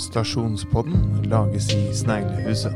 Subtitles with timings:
[0.00, 2.72] Stasjonspodden lages i Sneglehuset.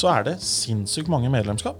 [0.00, 1.78] så er det sinnssykt mange medlemskap.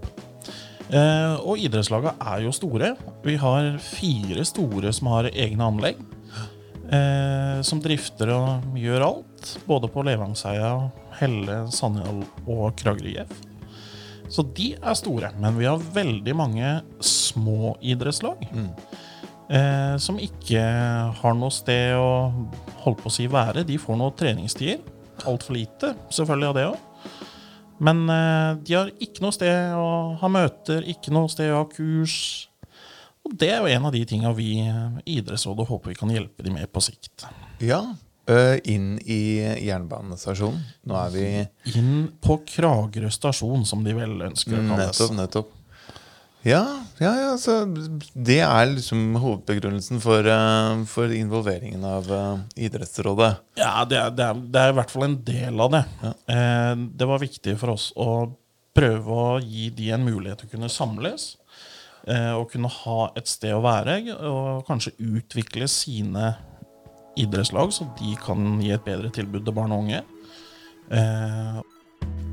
[0.91, 2.95] Eh, og idrettslagene er jo store.
[3.25, 5.97] Vi har fire store som har egne anlegg.
[6.91, 9.55] Eh, som drifter og gjør alt.
[9.69, 10.73] Både på Levangsheia,
[11.21, 13.50] Helle, Sandhjell og Kragerø IF.
[14.31, 15.33] Så de er store.
[15.43, 18.45] Men vi har veldig mange små idrettslag.
[19.51, 20.61] Eh, som ikke
[21.19, 22.31] har noe sted å
[22.85, 23.67] holde på å si være.
[23.67, 24.85] De får noen treningstider.
[25.29, 26.87] Altfor lite, selvfølgelig av det òg.
[27.81, 31.67] Men eh, de har ikke noe sted å ha møter, ikke noe sted å ha
[31.73, 32.21] kurs.
[33.27, 36.47] Og det er jo en av de tinga vi i Idrettsrådet håper vi kan hjelpe
[36.47, 37.27] de med på sikt.
[37.65, 37.83] Ja.
[38.69, 39.21] Inn i
[39.67, 40.61] jernbanestasjonen.
[40.89, 41.25] Nå er vi
[41.77, 45.01] Inn på Kragerø stasjon, som de vel ønsker å kalles.
[45.01, 45.57] Nettopp, nettopp.
[46.47, 46.63] Ja,
[46.99, 47.67] ja, ja, så
[48.15, 53.35] det er liksom hovedbegrunnelsen for, uh, for involveringen av uh, Idrettsrådet.
[53.61, 55.83] Ja, det er, det, er, det er i hvert fall en del av det.
[56.33, 58.09] Eh, det var viktig for oss å
[58.77, 61.35] prøve å gi de en mulighet til å kunne samles.
[62.09, 66.33] Eh, og kunne ha et sted å være, og kanskje utvikle sine
[67.25, 70.03] idrettslag, så de kan gi et bedre tilbud til barn og unge.
[70.91, 71.61] Eh,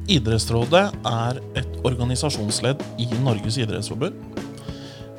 [0.08, 4.16] Idrettsrådet er et organisasjonsledd i Norges idrettsforbund.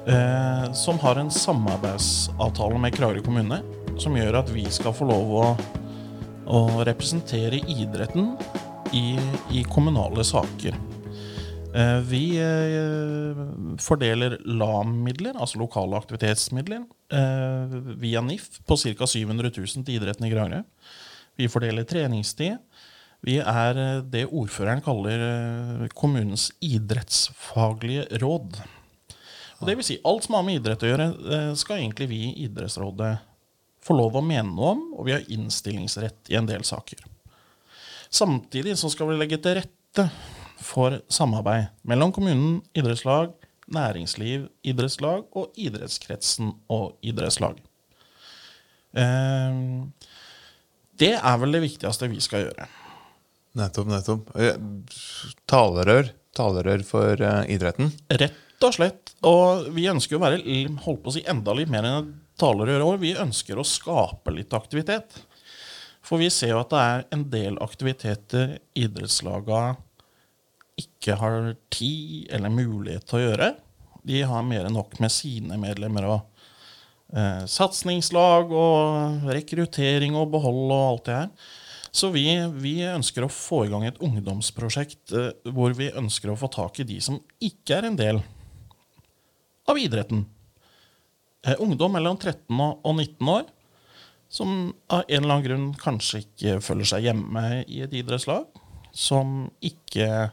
[0.08, 3.60] Eh, som har en samarbeidsavtale med Kragerø kommune,
[4.00, 5.44] som gjør at vi skal få lov å,
[6.48, 8.32] å representere idretten
[8.96, 9.18] i,
[9.52, 10.78] i kommunale saker.
[11.74, 13.40] Eh, vi eh,
[13.82, 19.06] fordeler LAM-midler, altså lokale aktivitetsmidler, eh, via NIF på ca.
[19.06, 20.62] 700 000 til idretten i Kragerø.
[21.36, 22.56] Vi fordeler treningstid.
[23.20, 28.60] Vi er det ordføreren kaller kommunens idrettsfaglige råd.
[29.58, 31.06] Og det vil si, alt som har med idrett å gjøre,
[31.58, 33.10] skal egentlig vi i Idrettsrådet
[33.82, 37.02] få lov å mene noe om, og vi har innstillingsrett i en del saker.
[38.06, 40.06] Samtidig så skal vi legge til rette
[40.58, 43.32] for samarbeid mellom kommunen, idrettslag,
[43.74, 47.60] næringsliv, idrettslag og idrettskretsen og idrettslag.
[48.96, 49.58] Eh,
[50.98, 52.64] Det er vel det viktigste vi skal gjøre.
[53.58, 54.32] Nettopp, nettopp.
[54.34, 54.56] Eh,
[55.46, 56.10] Talerør.
[56.34, 57.92] Talerør for eh, idretten.
[58.10, 59.12] Rett og slett.
[59.26, 60.42] Og vi ønsker å være
[60.84, 62.84] holdt på å si, enda litt mer enn et talerør.
[62.88, 65.20] Og vi ønsker å skape litt aktivitet.
[66.02, 69.76] For vi ser jo at det er en del aktiviteter idrettslaga
[70.78, 73.52] ikke har tid eller mulighet til å gjøre.
[74.08, 76.18] De har mer enn nok med sine medlemmer og
[77.12, 81.32] eh, satsingslag og rekruttering og behold og alt det her.
[81.98, 82.26] Så vi,
[82.60, 86.80] vi ønsker å få i gang et ungdomsprosjekt eh, hvor vi ønsker å få tak
[86.80, 88.22] i de som ikke er en del
[89.68, 90.26] av idretten.
[91.46, 93.48] Eh, ungdom mellom 13 og og 19 år
[94.28, 98.44] som av en eller annen grunn kanskje ikke føler seg hjemme i et idrettslag.
[98.92, 100.30] Som ikke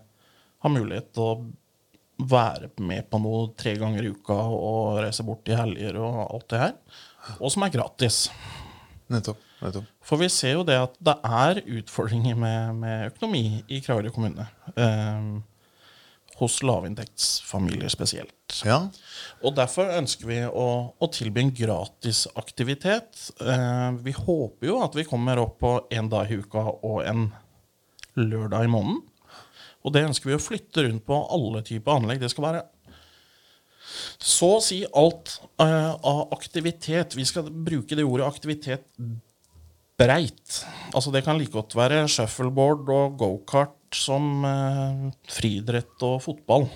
[0.66, 5.48] har mulighet til å være med på noe tre ganger i uka og reise bort
[5.52, 6.78] i helger og alt det her.
[7.40, 8.20] Og som er gratis.
[9.12, 9.42] Nettopp.
[9.62, 9.90] nettopp.
[10.06, 14.48] For vi ser jo det at det er utfordringer med, med økonomi i Kragerø kommune.
[14.78, 15.44] Um,
[16.36, 18.58] hos lavinntektsfamilier spesielt.
[18.68, 18.82] Ja.
[19.40, 23.30] Og derfor ønsker vi å, å tilby en gratis aktivitet.
[23.40, 27.30] Eh, vi håper jo at vi kommer opp på en dag i uka og en
[28.20, 29.00] lørdag i måneden.
[29.86, 32.24] Og det ønsker vi å flytte rundt på alle typer anlegg.
[32.24, 32.64] Det skal være
[34.22, 37.16] så å si alt uh, av aktivitet.
[37.18, 38.88] Vi skal bruke det ordet aktivitet
[40.00, 40.62] breit.
[40.96, 46.68] Altså det kan like godt være shuffleboard og gokart som uh, friidrett og fotball.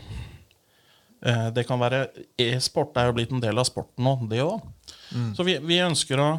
[1.26, 2.06] Uh, det kan være
[2.40, 4.62] E-sport er jo blitt en del av sporten nå, det òg.
[5.36, 6.30] Så vi, vi ønsker å,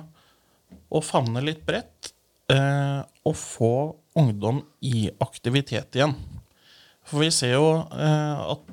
[0.95, 2.15] å favne litt bredt
[2.51, 3.75] og få
[4.19, 6.17] ungdom i aktivitet igjen.
[7.11, 8.67] For vi ser jo eh, at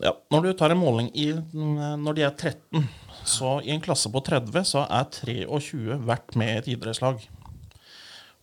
[0.00, 2.86] ja, når du tar en måling i, når de er 13,
[3.28, 7.20] så i en klasse på 30 så er 23 vært med i et idrettslag.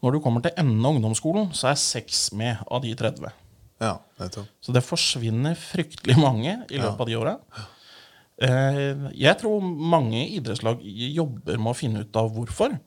[0.06, 3.34] Når du kommer til enden av ungdomsskolen, så er 6 med av de 30.
[3.82, 4.52] Ja, nettopp.
[4.62, 7.34] Så det forsvinner fryktelig mange i løpet av de åra.
[8.38, 12.78] Eh, jeg tror mange idrettslag jobber med å finne ut av hvorfor.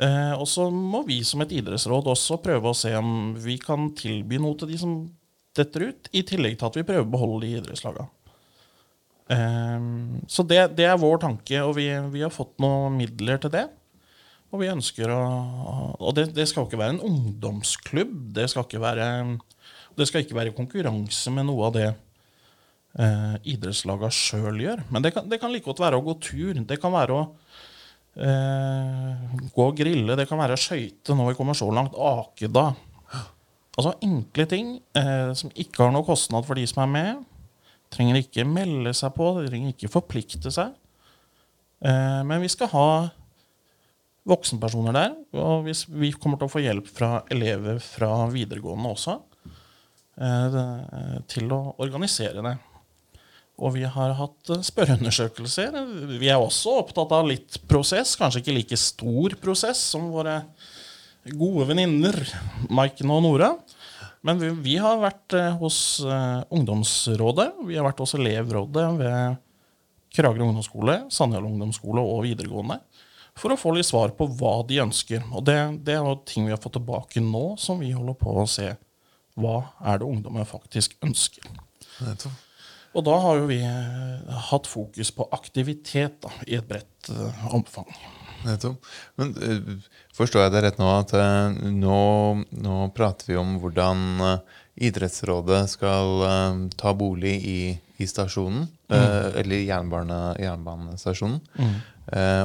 [0.00, 3.90] Eh, og så må vi som et idrettsråd også prøve å se om vi kan
[3.96, 4.94] tilby noe til de som
[5.58, 8.06] detter ut, i tillegg til at vi prøver å beholde de idrettslaga.
[9.34, 9.90] Eh,
[10.30, 13.66] så det, det, er vår tanke, og vi, vi, har fått noen midler til det.
[14.50, 15.20] Og vi ønsker å
[16.00, 18.14] Og det, det skal ikke være en ungdomsklubb.
[18.34, 19.04] Det skal ikke være,
[20.00, 24.82] det skal ikke være konkurranse med noe av det eh, idrettslaga sjøl gjør.
[24.90, 26.56] Men det kan, det kan like godt være å gå tur.
[26.56, 27.28] Det kan være å
[28.16, 30.16] eh, gå og grille.
[30.18, 31.94] Det kan være skøyte når vi kommer så langt.
[31.94, 32.72] akeda.
[33.78, 37.22] Altså enkle ting eh, som ikke har noe kostnad for de som er med.
[37.90, 40.74] Trenger ikke melde seg på, trenger ikke forplikte seg.
[41.80, 42.90] Eh, men vi skal ha
[44.30, 45.16] voksenpersoner der.
[45.38, 49.16] Og hvis vi kommer til å få hjelp fra elever fra videregående også
[50.20, 52.56] eh, til å organisere det.
[53.60, 55.76] Og vi har hatt eh, spørreundersøkelser.
[56.20, 58.16] Vi er også opptatt av litt prosess.
[58.18, 60.40] Kanskje ikke like stor prosess som våre
[61.36, 62.16] gode venninner
[62.72, 63.52] Maiken og Nora.
[64.24, 67.50] Men vi, vi, har vært eh, hos uh, Ungdomsrådet.
[67.68, 69.38] Vi har vært hos elevrådet ved
[70.10, 72.80] Kragerø ungdomsskole, Sandhjell ungdomsskole og videregående.
[73.38, 75.22] For å få litt svar på hva de ønsker.
[75.30, 78.34] Og det, det er noe ting vi har fått tilbake nå, som vi holder på
[78.42, 78.72] å se.
[79.40, 81.46] Hva er det ungdommen faktisk ønsker?
[82.02, 82.49] Nettopp.
[82.96, 87.52] Og da har jo vi eh, hatt fokus på aktivitet da, i et bredt uh,
[87.54, 87.86] omfang.
[88.42, 88.88] Nettopp.
[89.20, 92.00] Men uh, forstår jeg det rett nå at uh, nå,
[92.50, 94.02] nå, prater vi om hvordan
[94.80, 96.24] idrettsrådet skal
[96.80, 97.60] ta bolig i,
[98.00, 99.02] i stasjonen, mm.
[99.42, 101.74] eller jernbane, jernbanestasjonen, mm.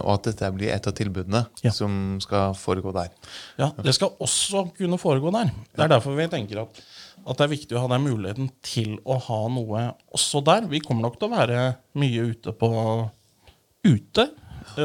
[0.02, 1.72] og at dette blir et av tilbudene ja.
[1.72, 3.14] som skal foregå der.
[3.62, 5.54] Ja, det skal også kunne foregå der.
[5.72, 6.84] Det er derfor vi tenker at
[7.26, 10.68] at det er viktig å ha den muligheten til å ha noe også der.
[10.70, 11.62] Vi kommer nok til å være
[11.98, 12.70] mye ute på
[13.86, 14.28] ute,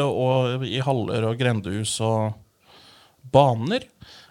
[0.01, 2.33] og i haller og grendehus og
[3.33, 3.85] baner.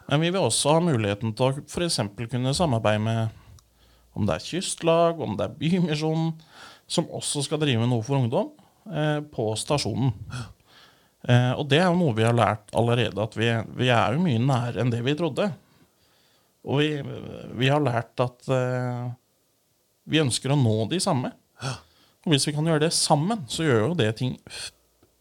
[0.09, 1.99] Men vi vil også ha muligheten til å f.eks.
[2.31, 3.37] kunne samarbeide med
[4.17, 6.33] om det er kystlag, om det er Bymisjonen,
[6.89, 8.49] som også skal drive noe for ungdom,
[8.89, 10.15] eh, på stasjonen.
[11.29, 14.23] Eh, og det er jo noe vi har lært allerede, at vi, vi er jo
[14.23, 15.49] mye nærere enn det vi trodde.
[16.67, 16.89] Og vi,
[17.59, 19.07] vi har lært at uh,
[20.09, 21.31] vi ønsker å nå de samme.
[22.25, 24.35] Og hvis vi kan gjøre det sammen, så gjør jo det ting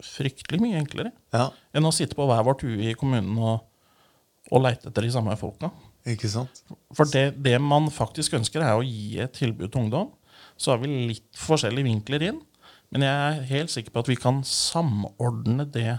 [0.05, 1.49] fryktelig mye enklere ja.
[1.75, 3.64] enn å sitte på hver vårt hue i kommunen og,
[4.52, 5.73] og leite etter de samme folka.
[6.08, 6.62] Ikke sant?
[6.96, 10.12] For det, det, man faktisk ønsker, er å gi et tilbud til ungdom.
[10.58, 12.38] Så har vi litt forskjellige vinkler inn.
[12.94, 15.99] Men jeg er helt sikker på at vi kan samordne det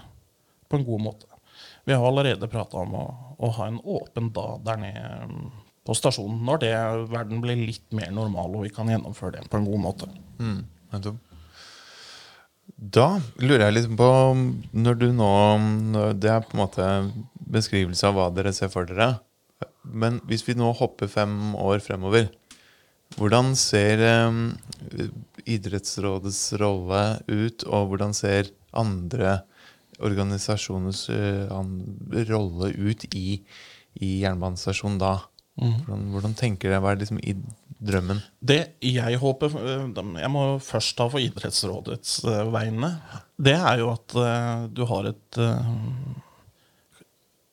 [0.69, 1.28] på en god måte.
[1.85, 3.05] Vi har allerede prata om å,
[3.37, 5.47] å, ha en åpen dag der nede mm,
[5.87, 6.73] på stasjonen når det,
[7.13, 10.09] verden blir litt mer normal og vi kan gjennomføre det på en god måte.
[10.41, 10.61] Mm,
[12.79, 13.07] da
[13.41, 14.09] lurer jeg litt på
[14.71, 15.31] Når du nå
[16.15, 16.85] Det er på en måte
[17.49, 19.17] beskrivelse av hva dere ser for dere.
[19.83, 22.27] Men hvis vi nå hopper fem år fremover,
[23.17, 24.51] hvordan ser um,
[25.49, 29.39] idrettsrådets rolle ut, og hvordan ser andre
[30.05, 31.59] organisasjonens uh,
[32.29, 33.39] rolle ut i,
[33.99, 35.15] i jernbanestasjonen da?
[35.59, 35.73] Mm.
[35.83, 36.83] Hvordan, hvordan, tenker dere?
[36.83, 37.35] Hva er liksom i
[37.79, 38.21] drømmen?
[38.39, 39.83] Det jeg håper eh,
[40.21, 42.93] Jeg må først ta for Idrettsrådets uh, vegne.
[43.35, 44.15] Det er jo at
[44.75, 45.39] du har et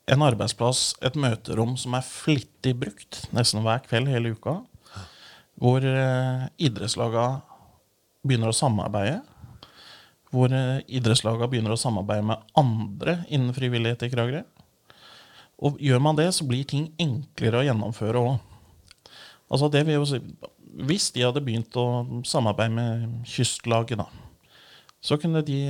[0.07, 4.61] en arbeidsplass, et møterom, som er flittig brukt nesten hver kveld hele uka.
[5.59, 7.25] Hvor idrettslaga
[8.23, 9.23] begynner å samarbeide
[10.35, 14.43] hvor eh, idrettslagene begynner å samarbeide med andre innen frivillighet i Kragerø.
[15.67, 18.37] Og gjør man det, så blir ting enklere å gjennomføre òg.
[19.47, 20.21] Altså det vil jo si,
[20.87, 21.87] hvis de hadde begynt å
[22.27, 24.09] samarbeide med kystlaget, da,
[25.07, 25.61] så kunne de,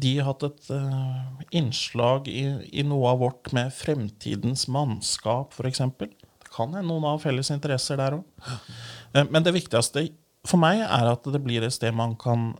[0.00, 5.84] de hatt et uh, innslag i, i, noe av vårt med fremtidens mannskap, f.eks.
[6.00, 8.24] Det kan hende noen har felles interesser der òg.
[9.14, 10.08] Uh, men det viktigste
[10.46, 12.52] for meg er at det blir et sted man kan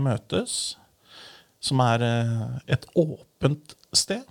[0.00, 0.76] møtes,
[1.64, 4.24] som er eh, et åpent sted.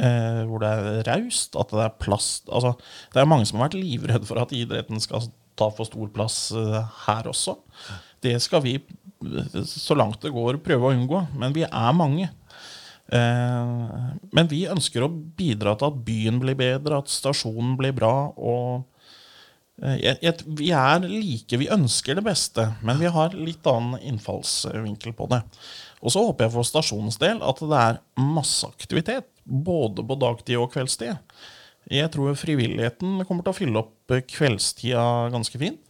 [0.00, 2.70] Eh, hvor det er raust, at det er plass altså,
[3.12, 5.26] Det er mange som har vært livredde for at idretten skal
[5.58, 7.56] ta for stor plass eh, her også.
[8.22, 8.76] Det skal vi,
[9.66, 11.24] så langt det går, prøve å unngå.
[11.40, 12.30] Men vi er mange.
[13.10, 13.74] Eh,
[14.30, 18.14] men vi ønsker å bidra til at byen blir bedre, at stasjonen blir bra.
[18.36, 18.86] og
[19.82, 25.28] eh, vi er like, vi ønsker det beste, men vi har litt annen innfallsvinkel på
[25.32, 25.42] det.
[26.00, 30.60] Og så håper jeg for stasjonens del at det er masse aktivitet, både på dagtid
[30.60, 31.18] og kveldstid.
[31.90, 35.80] Jeg tror frivilligheten kommer til å fylle opp eh, kveldstida ganske fint.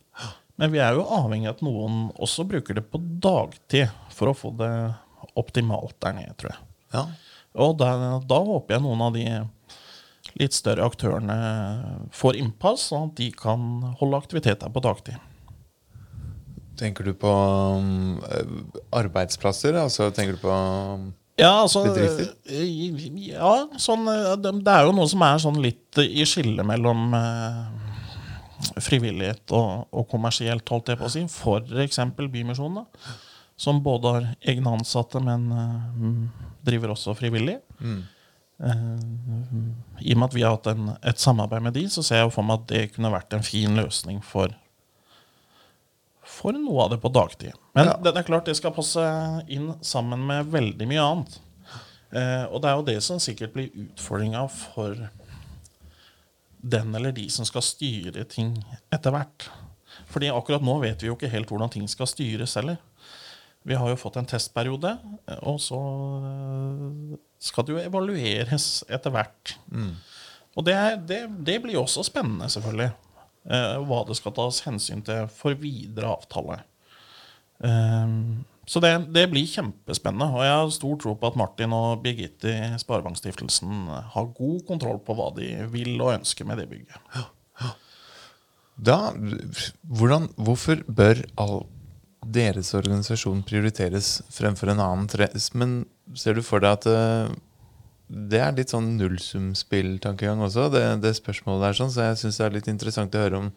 [0.60, 4.36] Men vi er jo avhengig av at noen også bruker det på dagtid for å
[4.36, 4.72] få det
[5.40, 6.66] optimalt der nede, tror jeg.
[6.92, 7.04] Ja.
[7.64, 7.94] Og da,
[8.28, 9.24] da håper jeg noen av de
[10.38, 11.36] litt større aktørene
[12.14, 13.64] får innpass, sånn at de kan
[14.00, 15.16] holde aktivitet her på dagtid.
[16.80, 18.20] Tenker du på um,
[18.96, 19.76] arbeidsplasser?
[19.76, 20.52] Altså tenker du på
[21.40, 22.30] Ja, altså Bedrifter?
[22.48, 27.12] eh, Ja, sånn eh, Det er jo noe som er sånn litt i skillet mellom
[27.18, 27.66] eh,
[28.80, 31.26] frivillighet og, og kommersielt, holdt jeg på å si.
[31.84, 32.86] Eksempel Bymisjonen.
[33.60, 37.58] Som både har egne ansatte, men eh, driver også frivillig.
[37.80, 38.00] mm.
[38.60, 38.96] Eh,
[40.04, 42.32] I og med at vi har hatt en, et samarbeid med de, så ser jeg
[42.34, 44.52] for meg at det kunne vært en fin løsning for
[46.30, 47.52] for noe av det på dagtid.
[47.74, 47.94] Men Ja.
[47.98, 49.02] det, det er klart det skal passe
[49.50, 51.34] inn sammen med veldig mye annet.
[52.14, 54.94] Eh, og det er jo det som sikkert blir utfordringa for
[56.62, 58.54] den eller de som skal styre ting
[58.92, 59.48] etter hvert.
[60.12, 62.78] Fordi akkurat nå vet vi jo ikke helt hvordan ting skal styres heller.
[63.68, 64.94] Vi har jo fått en testperiode,
[65.44, 65.78] og så
[66.24, 69.54] eh, skal det jo evalueres etter hvert.
[69.68, 69.92] Mm.
[70.56, 72.90] Og det, er, det, det blir jo også spennende, selvfølgelig.
[73.50, 76.62] Eh, hva det skal tas hensyn til for videre avtale.
[77.64, 78.14] Eh,
[78.70, 80.30] så det, det blir kjempespennende.
[80.36, 85.02] Og jeg har stor tro på at Martin og Birgitte i Sparebankstiftelsen har god kontroll
[85.04, 87.28] på hva de vil og ønsker med det bygget.
[88.80, 89.10] Da,
[89.84, 91.58] hvordan, hvorfor bør all
[92.26, 95.06] deres organisasjon prioriteres fremfor en annen?
[95.08, 97.30] Tre- Men ser du for deg at eh,
[98.10, 102.46] det er litt sånn nullsumspill-tankegang også, det, det spørsmålet der, sånn, så jeg syns det
[102.48, 103.50] er litt interessant å høre om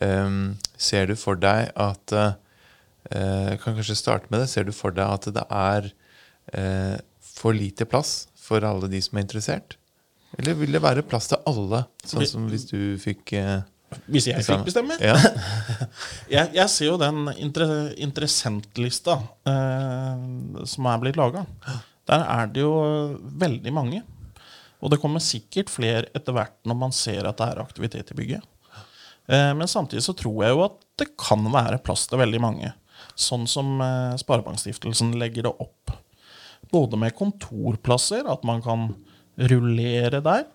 [0.00, 0.38] um,
[0.80, 2.32] Ser du for deg at uh,
[3.12, 4.48] Jeg kan kanskje starte med det.
[4.48, 5.90] Ser du for deg at det er
[6.56, 9.76] uh, for lite plass for alle de som er interessert?
[10.40, 13.60] Eller vil det være plass til alle, sånn som hvis du fikk eh,
[14.06, 14.96] Hvis jeg fikk bestemme?
[15.02, 15.16] Ja.
[16.32, 17.66] Jeg, jeg ser jo den inter,
[18.00, 19.18] interessentlista
[19.48, 20.22] eh,
[20.68, 21.42] som er blitt laga.
[22.08, 22.72] Der er det jo
[23.42, 24.00] veldig mange.
[24.82, 28.16] Og det kommer sikkert flere etter hvert når man ser at det er aktivitet i
[28.18, 28.46] bygget.
[29.28, 32.72] Eh, men samtidig så tror jeg jo at det kan være plass til veldig mange.
[33.18, 35.94] Sånn som eh, Sparebankstiftelsen legger det opp.
[36.72, 38.90] Både med kontorplasser, at man kan
[39.36, 40.46] rullere der,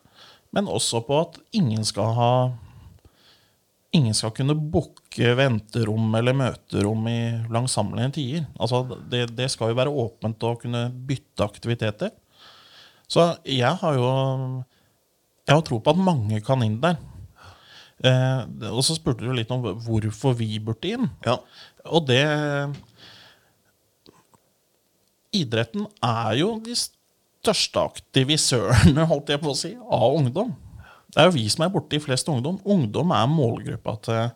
[0.56, 2.32] men også på at ingen skal ha
[3.96, 7.20] ingen skal kunne booke venterom eller møterom i
[7.54, 8.48] langsammelige tider.
[8.60, 12.12] Altså, det, det skal jo være åpent å kunne bytte aktiviteter.
[13.08, 14.10] Så jeg har jo
[15.48, 16.98] jeg har tro på at mange kan inn der.
[18.04, 21.10] Eh, og så spurte du litt om hvorfor vi burde inn.
[21.26, 21.40] ja.
[21.88, 22.24] Og det
[25.38, 30.54] Idretten er jo de største aktivisørene, holdt jeg på å si, av ungdom.
[31.18, 32.60] Det er jo vi som er borti flest ungdom.
[32.70, 34.28] Ungdom er målgruppa til,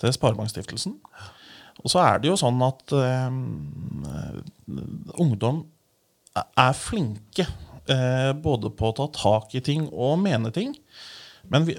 [0.00, 0.94] til Sparebankstiftelsen.
[1.82, 3.34] Og så er det jo sånn at eh,
[5.20, 5.66] ungdom
[6.32, 10.72] er flinke eh, både på å ta tak i ting og mene ting.
[11.52, 11.76] Men vi,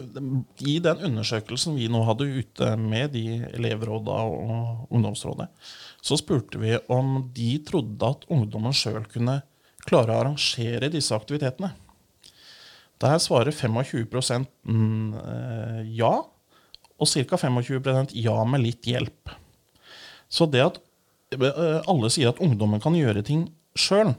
[0.62, 5.50] i den undersøkelsen vi nå hadde ute med de elevråda og ungdomsrådet,
[6.06, 9.40] så spurte vi om de trodde at ungdommen sjøl kunne
[9.88, 11.74] klare å arrangere disse aktivitetene.
[13.04, 17.38] Der svarer 25 mm, eh, ja, og ca.
[17.38, 19.34] 25% ja med litt hjelp.
[20.32, 20.80] Så det at
[21.36, 24.14] eh, alle sier at ungdommen kan gjøre ting sjøl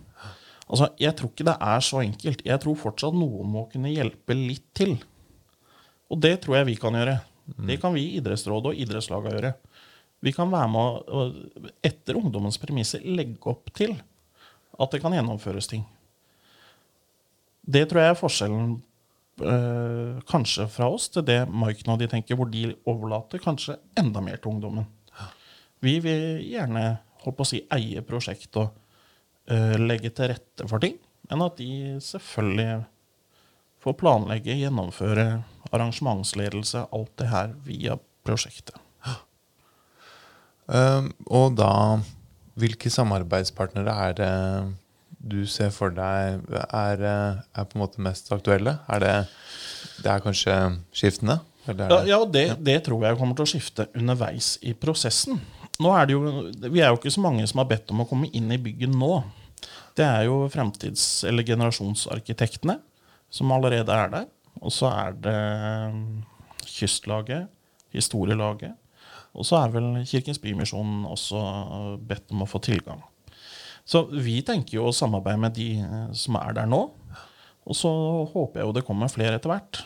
[0.66, 2.44] altså, Jeg tror ikke det er så enkelt.
[2.44, 4.98] Jeg tror fortsatt noen må kunne hjelpe litt til.
[6.12, 7.18] Og det tror jeg vi kan gjøre.
[7.68, 9.54] Det kan vi i idrettsrådet og idrettslaget gjøre.
[10.24, 11.24] Vi kan være med å,
[11.84, 13.96] etter ungdommens premisser, legge opp til
[14.80, 15.84] at det kan gjennomføres ting.
[17.64, 18.72] Det tror jeg er forskjellen
[19.40, 24.22] eh, kanskje fra oss til det Mike og de tenker, hvor de overlater kanskje enda
[24.24, 24.86] mer til ungdommen.
[25.84, 26.84] Vi vil gjerne
[27.24, 28.72] holdt på å si, eie prosjekt og
[29.48, 30.96] eh, legge til rette for ting,
[31.30, 32.84] men at de selvfølgelig
[33.84, 35.26] får planlegge, gjennomføre
[35.72, 38.80] arrangementsledelse, alt det her via prosjektet.
[40.64, 42.00] Uh, og da
[42.54, 44.34] Hvilke samarbeidspartnere er det
[45.24, 48.78] du ser for deg er, eh, er på en måte mest aktuelle?
[48.92, 49.14] Er det,
[50.04, 50.56] det er kanskje
[50.92, 51.40] skiftende?
[51.66, 54.74] Eller Ja, er det, ja det, det tror jeg kommer til å skifte underveis i
[54.76, 55.40] prosessen.
[55.80, 56.20] Nå er det jo,
[56.70, 58.92] Vi er jo ikke så mange som har bedt om å komme inn i bygget
[58.92, 59.24] nå.
[59.96, 62.78] Det er jo fremtids- eller generasjonsarkitektene
[63.32, 64.28] som allerede er der.
[64.60, 65.34] Og så er det
[65.94, 66.22] mm,
[66.68, 67.48] Kystlaget,
[67.94, 68.74] Historielaget.
[69.34, 71.40] Og så er vel Kirkens Bymisjon også
[72.06, 73.02] bedt om å få tilgang.
[73.84, 76.82] Så vi tenker jo å samarbeide med de eh, som er der nå.
[77.64, 77.90] Og så
[78.32, 79.82] håper jeg jo det kommer flere etter hvert.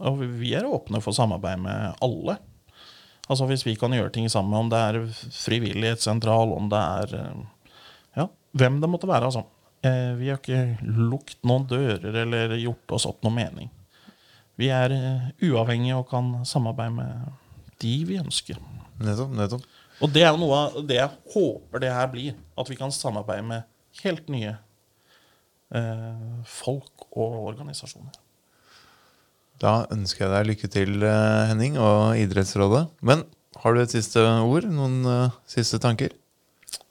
[0.00, 2.38] Og vi- er åpne for samarbeid med alle.
[3.28, 5.00] Altså Hvis vi kan gjøre ting sammen, om det er
[5.32, 7.42] frivillighetssentral, om det er eh,
[8.16, 9.44] Ja, hvem det måtte være, altså.
[9.82, 13.70] Eh, Vi har ikke lukket noen dører eller gjort oss opp noen mening.
[14.58, 14.90] Vi er
[15.40, 17.28] uavhengige og kan samarbeide med
[17.78, 18.56] de vi ønsker.
[18.98, 19.30] Nettopp.
[19.30, 19.62] nettopp.
[20.02, 22.36] Og det er jo noe av det jeg håper det her blir.
[22.58, 23.66] At vi kan samarbeide med
[24.04, 24.54] helt nye
[25.74, 28.14] eh, folk og organisasjoner.
[29.58, 32.84] Da ønsker jeg deg lykke til, eh, Henning, og Idrettsrådet.
[33.02, 33.24] Men
[33.58, 34.68] har du et siste ord?
[34.70, 36.14] Noen uh, siste tanker?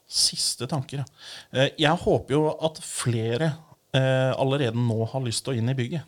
[0.08, 1.06] Siste tanker, ja.
[1.52, 3.54] Eh, Jeg håper jo at flere
[3.96, 6.04] eh, allerede nå har lyst til å inn i bygget.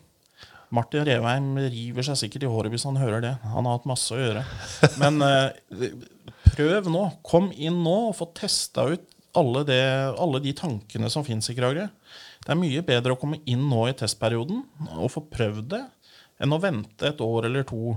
[0.70, 3.32] Martin Revheim river seg sikkert i håret hvis han hører det.
[3.42, 4.44] Han har hatt masse å gjøre.
[5.02, 5.88] Men eh,
[6.60, 7.06] prøv nå.
[7.26, 9.06] Kom inn nå og få testa ut
[9.38, 9.80] alle, det,
[10.18, 11.86] alle de tankene som fins i Kragerø.
[12.40, 14.62] Det er mye bedre å komme inn nå i testperioden
[14.96, 15.82] og få prøvd det,
[16.40, 17.94] enn å vente et år eller to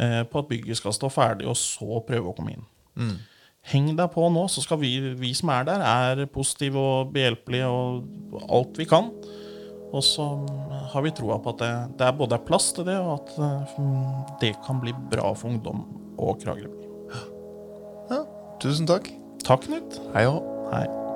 [0.00, 2.64] eh, på at bygget skal stå ferdig, og så prøve å komme inn.
[3.68, 7.68] Heng deg på nå, så skal vi, vi som er der, er positive og behjelpelige
[7.68, 9.12] og alt vi kan.
[9.88, 10.24] Og så
[10.92, 13.38] har vi troa på at det, det er både er plass til det, og at
[13.44, 13.78] eh,
[14.42, 15.84] det kan bli bra for ungdom
[16.18, 16.87] og Kragerø by.
[18.58, 19.06] Tusen takk.
[19.46, 20.00] Takk, Knut.
[20.14, 20.42] Hei òg.
[20.72, 21.07] Hei.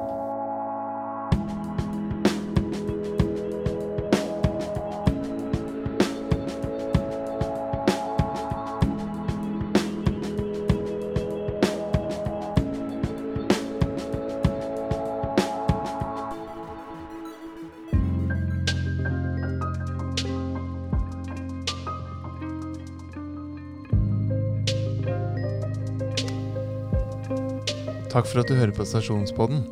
[28.12, 29.62] Takk for at du hører på Stasjonspodden.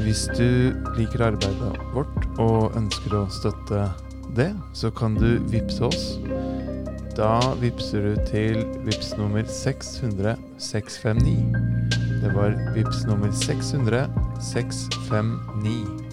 [0.00, 3.82] Hvis du liker arbeidet vårt og ønsker å støtte
[4.38, 6.06] det, så kan du vippse oss.
[7.16, 11.36] Da vippser du til vips nummer 600 659.
[12.24, 14.06] Det var vips nummer 600
[14.40, 16.05] 659.